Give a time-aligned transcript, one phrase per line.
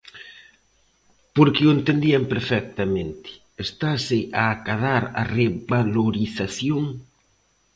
[1.35, 3.29] Porque o entendían perfectamente
[3.67, 6.83] Estase a acadar a revalorización?